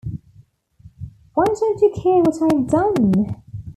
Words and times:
Why 1.35 1.45
don't 1.45 1.79
you 1.79 1.93
care 1.95 2.23
what 2.23 2.41
I've 2.41 2.65
done? 2.67 3.35